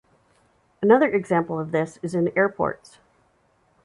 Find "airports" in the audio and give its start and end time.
2.35-2.97